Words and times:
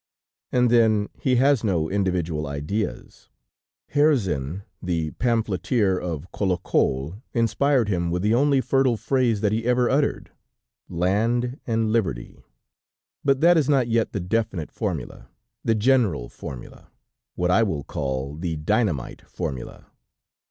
And 0.51 0.71
then, 0.71 1.09
he 1.19 1.35
has 1.35 1.63
no 1.63 1.87
individual 1.87 2.47
ideas. 2.47 3.29
Herzen, 3.93 4.63
the 4.81 5.11
phamphleteer 5.19 5.99
of 6.01 6.25
Kolokol 6.31 7.21
inspired 7.33 7.87
him 7.87 8.09
with 8.09 8.23
the 8.23 8.33
only 8.33 8.61
fertile 8.61 8.97
phrase 8.97 9.41
that 9.41 9.51
he 9.51 9.63
ever 9.67 9.91
uttered: 9.91 10.31
Land 10.89 11.59
and 11.67 11.91
Liberty! 11.91 12.41
But 13.23 13.41
that 13.41 13.59
is 13.59 13.69
not 13.69 13.89
yet 13.89 14.11
the 14.11 14.19
definite 14.19 14.71
formula, 14.71 15.27
the 15.63 15.75
general 15.75 16.29
formula; 16.29 16.87
what 17.35 17.51
I 17.51 17.61
will 17.61 17.83
call, 17.83 18.33
the 18.37 18.55
dynamite 18.55 19.21
formula. 19.29 19.85